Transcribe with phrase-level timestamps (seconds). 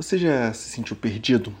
[0.00, 1.52] Você já se sentiu perdido?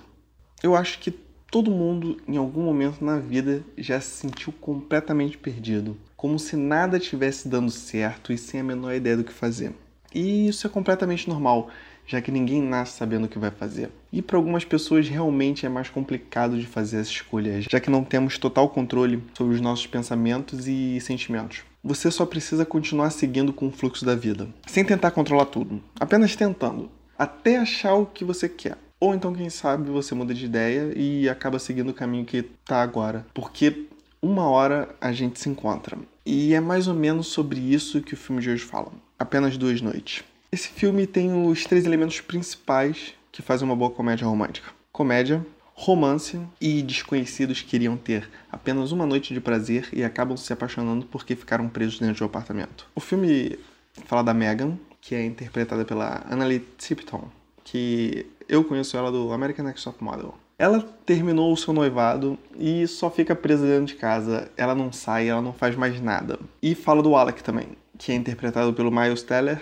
[0.62, 1.10] Eu acho que
[1.50, 6.96] todo mundo, em algum momento na vida, já se sentiu completamente perdido, como se nada
[6.96, 9.74] estivesse dando certo e sem a menor ideia do que fazer.
[10.14, 11.68] E isso é completamente normal,
[12.06, 13.90] já que ninguém nasce sabendo o que vai fazer.
[14.10, 18.02] E para algumas pessoas realmente é mais complicado de fazer essa escolha, já que não
[18.02, 21.60] temos total controle sobre os nossos pensamentos e sentimentos.
[21.84, 26.34] Você só precisa continuar seguindo com o fluxo da vida, sem tentar controlar tudo, apenas
[26.34, 26.90] tentando
[27.20, 28.78] até achar o que você quer.
[28.98, 32.80] Ou então, quem sabe, você muda de ideia e acaba seguindo o caminho que tá
[32.80, 33.26] agora.
[33.34, 33.86] Porque
[34.22, 35.98] uma hora a gente se encontra.
[36.24, 38.90] E é mais ou menos sobre isso que o filme de hoje fala.
[39.18, 40.24] Apenas duas noites.
[40.50, 45.44] Esse filme tem os três elementos principais que fazem uma boa comédia romântica: comédia,
[45.74, 51.36] romance e desconhecidos queriam ter apenas uma noite de prazer e acabam se apaixonando porque
[51.36, 52.86] ficaram presos dentro de um apartamento.
[52.94, 53.58] O filme
[54.06, 57.28] fala da Megan, que é interpretada pela Annalie Tipton,
[57.64, 60.34] que eu conheço ela do American Next Top Model.
[60.58, 64.50] Ela terminou o seu noivado e só fica presa dentro de casa.
[64.56, 66.38] Ela não sai, ela não faz mais nada.
[66.62, 69.60] E fala do Alec também, que é interpretado pelo Miles Teller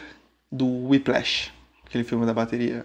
[0.50, 1.52] do Whiplash,
[1.86, 2.84] aquele filme da bateria.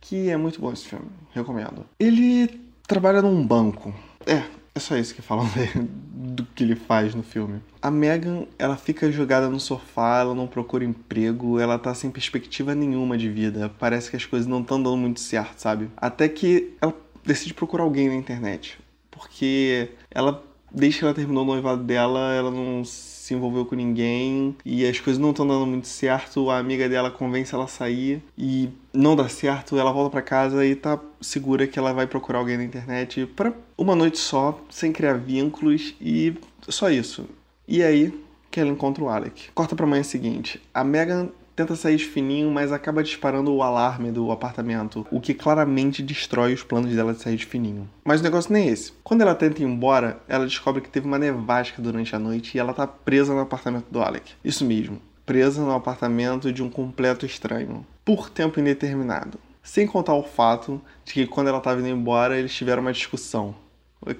[0.00, 1.84] Que é muito bom esse filme, recomendo.
[1.98, 2.48] Ele
[2.86, 3.92] trabalha num banco.
[4.24, 5.46] É, é só isso que falam
[6.34, 7.60] do que ele faz no filme.
[7.82, 12.74] A Megan, ela fica jogada no sofá, ela não procura emprego, ela tá sem perspectiva
[12.74, 13.70] nenhuma de vida.
[13.78, 15.90] Parece que as coisas não estão dando muito certo, sabe?
[15.96, 18.78] Até que ela decide procurar alguém na internet.
[19.10, 20.42] Porque ela,
[20.72, 24.98] desde que ela terminou o noivado dela, ela não se envolveu com ninguém e as
[24.98, 26.50] coisas não estão dando muito certo.
[26.50, 29.78] A amiga dela convence ela a sair e não dá certo.
[29.78, 33.52] Ela volta para casa e tá segura que ela vai procurar alguém na internet para
[33.76, 36.34] uma noite só, sem criar vínculos e
[36.68, 37.26] só isso.
[37.68, 38.12] E aí
[38.50, 39.50] que ela encontra o Alec.
[39.54, 40.60] Corta pra manhã seguinte.
[40.74, 46.02] A Megan tenta sair fininho, mas acaba disparando o alarme do apartamento, o que claramente
[46.02, 47.88] destrói os planos dela de sair de fininho.
[48.04, 48.92] Mas o negócio nem é esse.
[49.04, 52.60] Quando ela tenta ir embora, ela descobre que teve uma nevasca durante a noite e
[52.60, 54.32] ela tá presa no apartamento do Alec.
[54.44, 59.38] Isso mesmo, presa no apartamento de um completo estranho, por tempo indeterminado.
[59.62, 63.54] Sem contar o fato de que quando ela estava indo embora, eles tiveram uma discussão.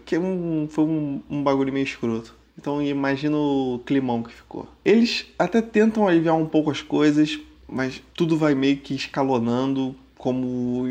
[0.05, 2.37] Que é um, foi um, um bagulho meio escroto.
[2.61, 4.69] Então imagina o climão que ficou.
[4.85, 10.87] Eles até tentam aliviar um pouco as coisas, mas tudo vai meio que escalonando, como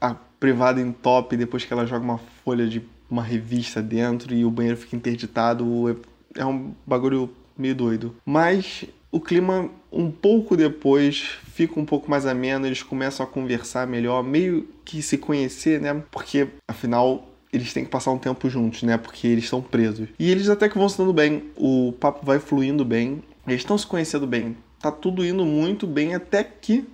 [0.00, 2.80] a, a privada em top depois que ela joga uma folha de
[3.10, 5.90] uma revista dentro e o banheiro fica interditado.
[6.36, 8.14] É, é um bagulho meio doido.
[8.24, 11.18] Mas o clima, um pouco depois,
[11.52, 16.02] fica um pouco mais ameno, eles começam a conversar melhor, meio que se conhecer, né?
[16.10, 18.96] Porque, afinal, eles têm que passar um tempo juntos, né?
[18.98, 20.08] Porque eles estão presos.
[20.18, 21.44] E eles até que vão se dando bem.
[21.56, 23.22] O papo vai fluindo bem.
[23.46, 24.56] Eles estão se conhecendo bem.
[24.80, 26.86] Tá tudo indo muito bem até que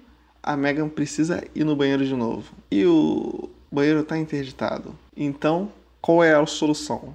[0.42, 2.52] a Megan precisa ir no banheiro de novo.
[2.70, 4.94] E o banheiro tá interditado.
[5.16, 5.70] Então,
[6.00, 7.14] qual é a solução?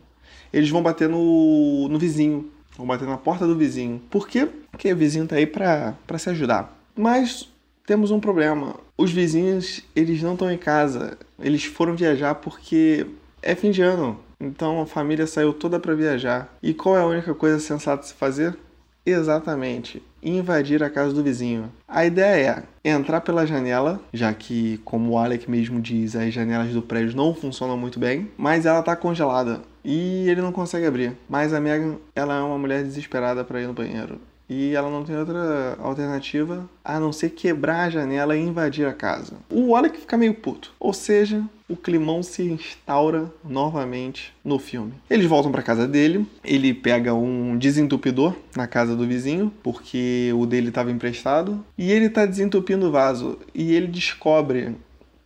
[0.52, 2.52] Eles vão bater no, no vizinho.
[2.76, 4.02] Vão bater na porta do vizinho.
[4.10, 4.48] Por quê?
[4.72, 6.78] Porque o vizinho tá aí pra, pra se ajudar.
[6.96, 7.50] Mas
[7.86, 8.76] temos um problema.
[8.98, 11.18] Os vizinhos, eles não estão em casa.
[11.40, 13.06] Eles foram viajar porque
[13.42, 16.54] é fim de ano, então a família saiu toda para viajar.
[16.62, 18.58] E qual é a única coisa sensata de se fazer?
[19.06, 21.72] Exatamente, invadir a casa do vizinho.
[21.88, 26.72] A ideia é entrar pela janela, já que, como o Alec mesmo diz, as janelas
[26.74, 31.14] do prédio não funcionam muito bem, mas ela tá congelada e ele não consegue abrir.
[31.28, 35.04] Mas a Megan, ela é uma mulher desesperada para ir no banheiro e ela não
[35.04, 39.34] tem outra alternativa a não ser quebrar a janela e invadir a casa.
[39.50, 44.94] O Alec fica meio puto, ou seja, o climão se instaura novamente no filme.
[45.08, 50.48] Eles voltam para casa dele, ele pega um desentupidor na casa do vizinho, porque o
[50.48, 54.76] dele estava emprestado, e ele está desentupindo o vaso e ele descobre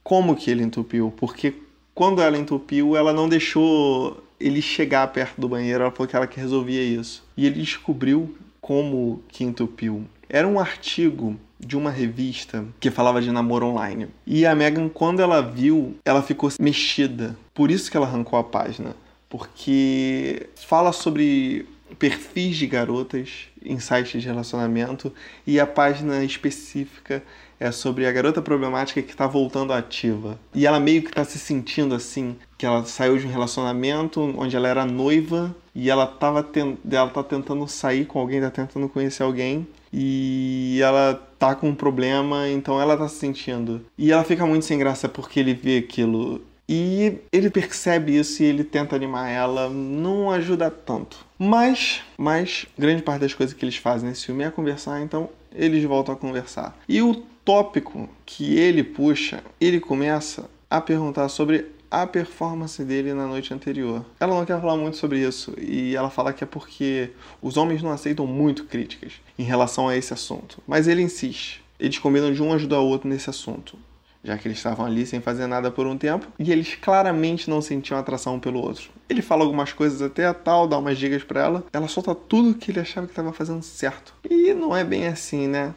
[0.04, 1.54] como que ele entupiu, porque
[1.96, 6.28] quando ela entupiu, ela não deixou ele chegar perto do banheiro, ela falou que ela
[6.28, 7.24] que resolvia isso.
[7.38, 10.06] E ele descobriu como que entupiu.
[10.30, 14.08] Era um artigo de uma revista que falava de namoro online.
[14.26, 17.36] E a Megan, quando ela viu, ela ficou mexida.
[17.54, 18.96] Por isso que ela arrancou a página.
[19.28, 21.68] Porque fala sobre
[22.00, 25.14] perfis de garotas em sites de relacionamento
[25.46, 27.24] e a página específica
[27.60, 30.38] é sobre a garota problemática que está voltando ativa.
[30.54, 34.56] E ela meio que está se sentindo assim, que ela saiu de um relacionamento onde
[34.56, 36.78] ela era noiva e ela tava ten...
[36.92, 41.76] ela tá tentando sair com alguém, tá tentando conhecer alguém e ela tá com um
[41.76, 43.86] problema, então ela tá se sentindo.
[43.98, 48.46] E ela fica muito sem graça porque ele vê aquilo e ele percebe isso e
[48.46, 51.26] ele tenta animar ela, não ajuda tanto.
[51.38, 55.84] Mas, mas grande parte das coisas que eles fazem nesse filme é conversar, então eles
[55.84, 56.78] voltam a conversar.
[56.88, 63.28] E o tópico que ele puxa, ele começa a perguntar sobre a performance dele na
[63.28, 64.04] noite anterior.
[64.20, 67.84] Ela não quer falar muito sobre isso e ela fala que é porque os homens
[67.84, 70.60] não aceitam muito críticas em relação a esse assunto.
[70.66, 71.64] Mas ele insiste.
[71.80, 73.78] Eles combinam de um ajudar o outro nesse assunto,
[74.24, 77.62] já que eles estavam ali sem fazer nada por um tempo e eles claramente não
[77.62, 78.90] sentiam atração um pelo outro.
[79.10, 82.56] Ele fala algumas coisas até a tal, dá umas dicas para ela, ela solta tudo
[82.56, 84.14] que ele achava que estava fazendo certo.
[84.30, 85.74] E não é bem assim, né?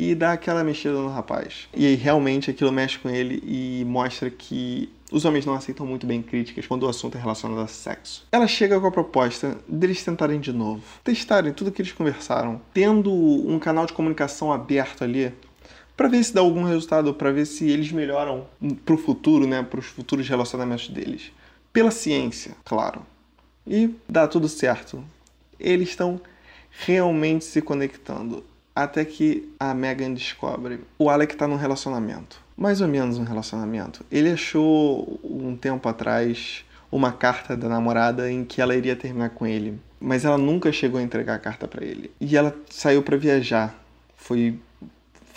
[0.00, 1.68] e dá aquela mexida no rapaz.
[1.74, 6.06] E aí realmente aquilo mexe com ele e mostra que os homens não aceitam muito
[6.06, 8.26] bem críticas quando o assunto é relacionado a sexo.
[8.32, 13.12] Ela chega com a proposta deles tentarem de novo, testarem tudo que eles conversaram, tendo
[13.12, 15.32] um canal de comunicação aberto ali
[16.00, 18.46] para ver se dá algum resultado, para ver se eles melhoram
[18.86, 21.30] pro futuro, né, para os futuros relacionamentos deles.
[21.74, 23.02] Pela ciência, claro.
[23.66, 25.04] E dá tudo certo.
[25.58, 26.18] Eles estão
[26.70, 28.42] realmente se conectando.
[28.74, 32.40] Até que a Megan descobre o Alec tá num relacionamento.
[32.56, 34.02] Mais ou menos um relacionamento.
[34.10, 39.46] Ele achou um tempo atrás uma carta da namorada em que ela iria terminar com
[39.46, 42.10] ele, mas ela nunca chegou a entregar a carta para ele.
[42.18, 43.78] E ela saiu para viajar,
[44.16, 44.58] foi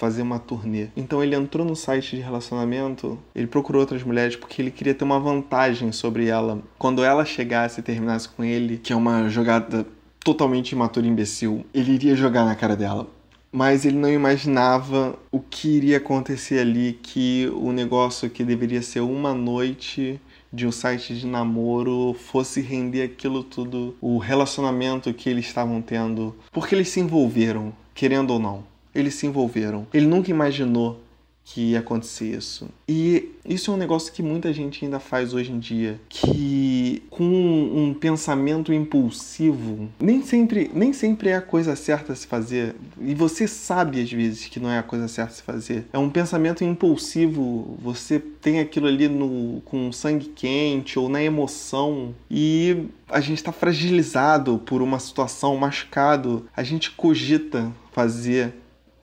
[0.03, 0.87] fazer uma turnê.
[0.97, 5.05] Então ele entrou no site de relacionamento, ele procurou outras mulheres porque ele queria ter
[5.05, 6.61] uma vantagem sobre ela.
[6.77, 9.87] Quando ela chegasse e terminasse com ele, que é uma jogada
[10.21, 13.07] totalmente imatura e imbecil, ele iria jogar na cara dela
[13.55, 19.01] mas ele não imaginava o que iria acontecer ali, que o negócio que deveria ser
[19.01, 20.19] uma noite
[20.51, 26.35] de um site de namoro fosse render aquilo tudo, o relacionamento que eles estavam tendo,
[26.51, 28.72] porque eles se envolveram, querendo ou não.
[28.93, 29.87] Eles se envolveram.
[29.93, 31.03] Ele nunca imaginou
[31.43, 32.69] que ia acontecer isso.
[32.87, 37.23] E isso é um negócio que muita gente ainda faz hoje em dia, que com
[37.23, 43.13] um pensamento impulsivo, nem sempre, nem sempre é a coisa certa a se fazer, e
[43.13, 45.85] você sabe às vezes que não é a coisa certa a se fazer.
[45.91, 52.15] É um pensamento impulsivo, você tem aquilo ali no com sangue quente ou na emoção
[52.31, 58.53] e a gente está fragilizado por uma situação, machucado, a gente cogita fazer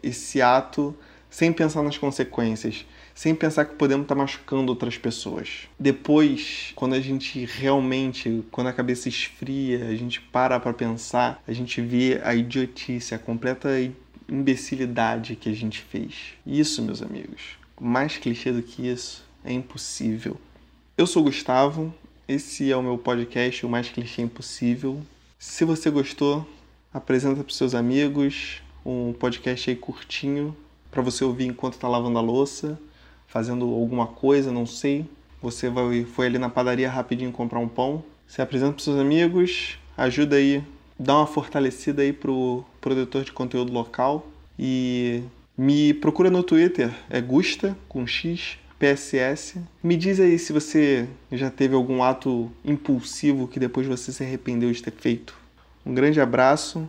[0.02, 0.94] esse ato
[1.30, 5.68] sem pensar nas consequências, sem pensar que podemos estar machucando outras pessoas.
[5.78, 11.52] Depois, quando a gente realmente, quando a cabeça esfria, a gente para para pensar, a
[11.52, 13.68] gente vê a idiotice, a completa
[14.28, 16.34] imbecilidade que a gente fez.
[16.46, 20.36] Isso, meus amigos, mais clichê do que isso é impossível.
[20.96, 21.94] Eu sou Gustavo,
[22.28, 25.00] esse é o meu podcast, o mais clichê impossível.
[25.38, 26.46] Se você gostou,
[26.92, 30.56] apresenta para seus amigos, um podcast aí curtinho,
[30.90, 32.78] para você ouvir enquanto está lavando a louça,
[33.26, 35.06] fazendo alguma coisa, não sei.
[35.42, 39.78] Você vai, foi ali na padaria rapidinho comprar um pão, se apresenta para seus amigos,
[39.96, 40.62] ajuda aí,
[40.98, 44.26] dá uma fortalecida aí pro produtor de conteúdo local
[44.58, 45.22] e
[45.56, 49.60] me procura no Twitter, é Gusta com X PSS.
[49.82, 54.72] Me diz aí se você já teve algum ato impulsivo que depois você se arrependeu
[54.72, 55.34] de ter feito.
[55.84, 56.88] Um grande abraço,